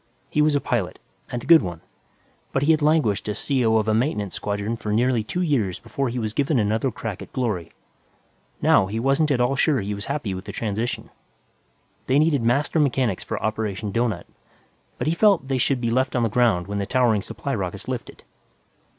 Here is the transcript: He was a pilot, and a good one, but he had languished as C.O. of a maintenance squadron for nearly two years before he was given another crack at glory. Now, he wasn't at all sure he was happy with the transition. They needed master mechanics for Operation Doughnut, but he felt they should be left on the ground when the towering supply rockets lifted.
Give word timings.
He 0.31 0.41
was 0.41 0.55
a 0.55 0.59
pilot, 0.59 0.97
and 1.29 1.43
a 1.43 1.45
good 1.45 1.61
one, 1.61 1.81
but 2.53 2.63
he 2.63 2.71
had 2.71 2.81
languished 2.81 3.29
as 3.29 3.37
C.O. 3.37 3.77
of 3.77 3.87
a 3.87 3.93
maintenance 3.93 4.33
squadron 4.33 4.75
for 4.75 4.91
nearly 4.91 5.23
two 5.23 5.43
years 5.43 5.77
before 5.79 6.09
he 6.09 6.17
was 6.17 6.33
given 6.33 6.57
another 6.57 6.89
crack 6.89 7.21
at 7.21 7.31
glory. 7.31 7.71
Now, 8.63 8.87
he 8.87 8.99
wasn't 8.99 9.29
at 9.29 9.39
all 9.39 9.55
sure 9.55 9.79
he 9.79 9.93
was 9.93 10.05
happy 10.05 10.33
with 10.33 10.45
the 10.45 10.51
transition. 10.51 11.11
They 12.07 12.17
needed 12.17 12.41
master 12.41 12.79
mechanics 12.79 13.23
for 13.23 13.39
Operation 13.43 13.91
Doughnut, 13.91 14.25
but 14.97 15.05
he 15.05 15.13
felt 15.13 15.47
they 15.49 15.59
should 15.59 15.79
be 15.79 15.91
left 15.91 16.15
on 16.15 16.23
the 16.23 16.29
ground 16.29 16.65
when 16.65 16.79
the 16.79 16.87
towering 16.87 17.21
supply 17.21 17.53
rockets 17.53 17.87
lifted. 17.87 18.23